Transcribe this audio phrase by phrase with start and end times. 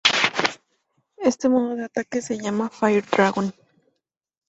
[1.19, 3.53] Este modo de ataque se llama "Fire Dragon".